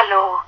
[0.00, 0.40] Hallo.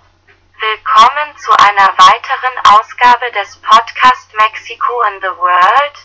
[0.61, 5.97] Willkommen zu einer weiteren Ausgabe des Podcast Mexico in the World,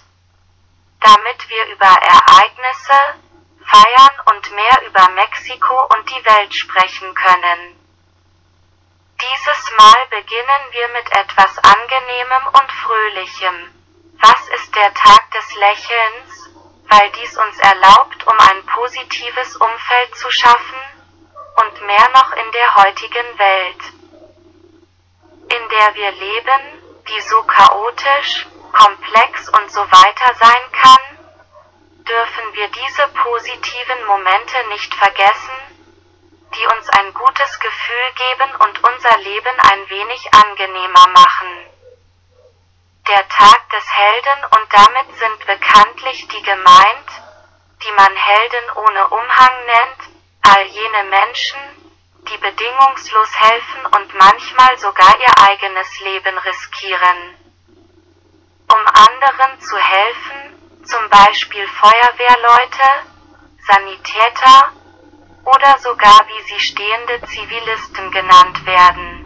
[1.02, 3.22] damit wir über Ereignisse,
[3.64, 7.76] Feiern und mehr über Mexiko und die Welt sprechen können.
[9.22, 13.76] Dieses Mal beginnen wir mit etwas Angenehmem und Fröhlichem.
[14.22, 16.50] Was ist der Tag des Lächelns?
[16.90, 20.95] Weil dies uns erlaubt, um ein positives Umfeld zu schaffen,
[21.56, 23.84] und mehr noch in der heutigen Welt,
[25.50, 26.62] in der wir leben,
[27.08, 31.16] die so chaotisch, komplex und so weiter sein kann,
[32.06, 35.58] dürfen wir diese positiven Momente nicht vergessen,
[36.56, 41.48] die uns ein gutes Gefühl geben und unser Leben ein wenig angenehmer machen.
[43.08, 47.10] Der Tag des Helden und damit sind bekanntlich die gemeint,
[47.84, 50.15] die man Helden ohne Umhang nennt,
[50.50, 51.60] all jene Menschen,
[52.30, 57.36] die bedingungslos helfen und manchmal sogar ihr eigenes Leben riskieren.
[58.74, 62.90] Um anderen zu helfen, zum Beispiel Feuerwehrleute,
[63.68, 64.72] Sanitäter
[65.46, 69.26] oder sogar wie sie stehende Zivilisten genannt werden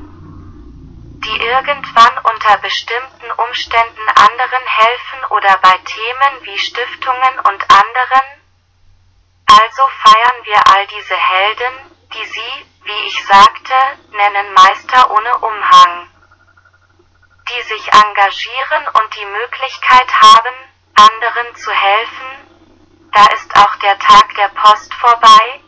[1.26, 8.26] die irgendwann unter bestimmten Umständen anderen helfen oder bei Themen wie Stiftungen und anderen,
[9.50, 11.74] also feiern wir all diese Helden,
[12.14, 13.74] die Sie, wie ich sagte,
[14.12, 16.10] nennen Meister ohne Umhang.
[17.50, 20.56] Die sich engagieren und die Möglichkeit haben,
[20.94, 23.10] anderen zu helfen.
[23.12, 25.62] Da ist auch der Tag der Post vorbei,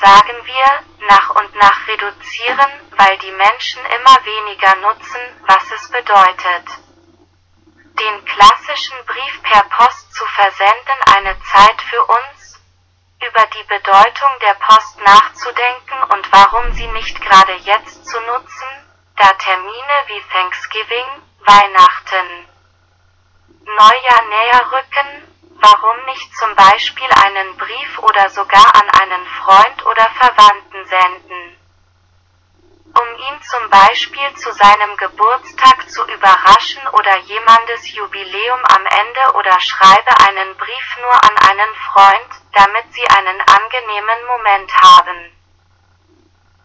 [0.00, 6.66] sagen wir, nach und nach reduzieren, weil die Menschen immer weniger nutzen, was es bedeutet.
[8.00, 12.57] Den klassischen Brief per Post zu versenden eine Zeit für uns,
[13.28, 18.68] über die Bedeutung der Post nachzudenken und warum sie nicht gerade jetzt zu nutzen,
[19.16, 21.06] da Termine wie Thanksgiving,
[21.40, 22.48] Weihnachten,
[23.64, 30.06] Neujahr näher rücken, warum nicht zum Beispiel einen Brief oder sogar an einen Freund oder
[30.18, 31.47] Verwandten senden
[33.28, 40.10] ihn zum Beispiel zu seinem Geburtstag zu überraschen oder jemandes Jubiläum am Ende oder schreibe
[40.26, 45.32] einen Brief nur an einen Freund, damit sie einen angenehmen Moment haben.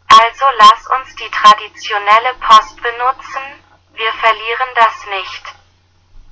[0.08, 3.42] Also lass uns die traditionelle Post benutzen,
[3.94, 5.44] wir verlieren das nicht.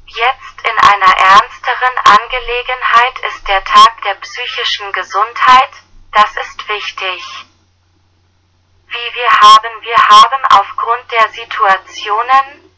[0.05, 5.71] Jetzt in einer ernsteren Angelegenheit ist der Tag der psychischen Gesundheit,
[6.11, 7.50] das ist wichtig.
[9.91, 12.71] Wir haben aufgrund der Situationen,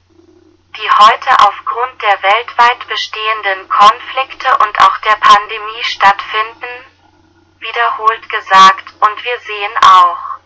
[0.76, 6.74] die heute aufgrund der weltweit bestehenden Konflikte und auch der Pandemie stattfinden,
[7.60, 10.40] wiederholt gesagt, und wir sehen auch,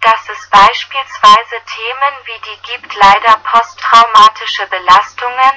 [0.00, 5.56] dass es beispielsweise Themen wie die gibt leider posttraumatische Belastungen,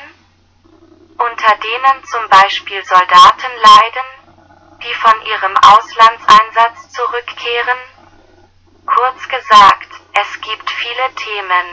[1.19, 7.77] unter denen zum Beispiel Soldaten leiden, die von ihrem Auslandseinsatz zurückkehren,
[8.99, 11.67] Kurz gesagt, es gibt viele Themen.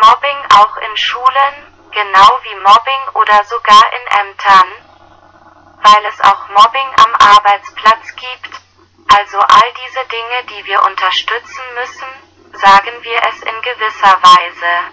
[0.00, 1.54] Mobbing auch in Schulen,
[1.90, 4.68] genau wie Mobbing oder sogar in Ämtern,
[5.82, 8.60] weil es auch Mobbing am Arbeitsplatz gibt,
[9.08, 12.08] also all diese Dinge, die wir unterstützen müssen,
[12.52, 14.92] sagen wir es in gewisser Weise.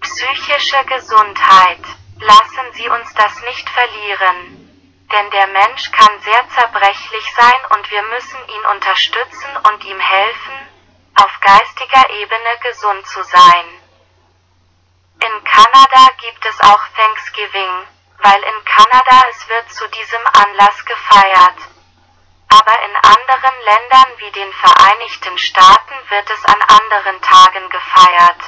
[0.00, 1.82] Psychische Gesundheit.
[2.20, 4.63] Lassen Sie uns das nicht verlieren.
[5.14, 10.68] Denn der Mensch kann sehr zerbrechlich sein und wir müssen ihn unterstützen und ihm helfen,
[11.14, 13.66] auf geistiger Ebene gesund zu sein.
[15.20, 17.86] In Kanada gibt es auch Thanksgiving,
[18.24, 21.58] weil in Kanada es wird zu diesem Anlass gefeiert.
[22.48, 28.42] Aber in anderen Ländern wie den Vereinigten Staaten wird es an anderen Tagen gefeiert.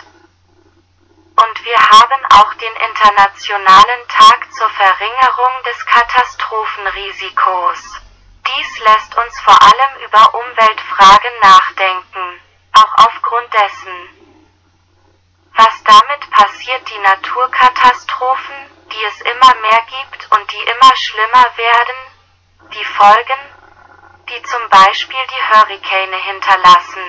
[1.37, 8.01] Und wir haben auch den Internationalen Tag zur Verringerung des Katastrophenrisikos.
[8.47, 12.41] Dies lässt uns vor allem über Umweltfragen nachdenken,
[12.73, 14.09] auch aufgrund dessen,
[15.55, 18.57] was damit passiert die Naturkatastrophen,
[18.93, 21.97] die es immer mehr gibt und die immer schlimmer werden,
[22.73, 23.41] die Folgen,
[24.31, 27.05] die zum Beispiel die Hurrikane hinterlassen.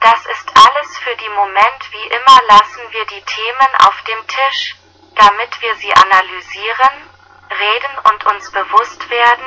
[0.00, 4.76] Das ist alles für die Moment wie immer lassen wir die Themen auf dem Tisch,
[5.16, 7.10] damit wir sie analysieren,
[7.50, 9.46] reden und uns bewusst werden,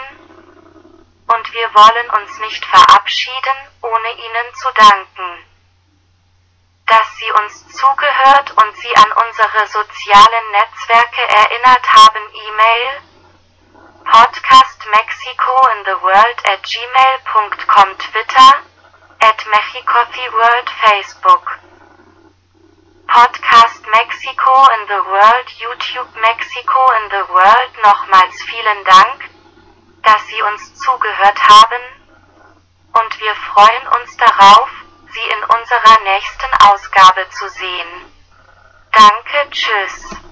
[1.28, 5.46] und wir wollen uns nicht verabschieden, ohne ihnen zu danken.
[6.88, 13.02] Dass sie uns zugehört und sie an unsere sozialen Netzwerke erinnert haben E-Mail
[14.10, 18.50] podcast Mexico in the world at gmail mexicotheworld.com Twitter,
[19.22, 21.69] at mexicotheworld Facebook.
[23.20, 29.30] Podcast Mexico in the World YouTube Mexico in the World Nochmals vielen Dank,
[30.04, 31.84] dass Sie uns zugehört haben,
[32.94, 34.70] und wir freuen uns darauf,
[35.12, 38.06] Sie in unserer nächsten Ausgabe zu sehen.
[38.94, 40.29] Danke, tschüss.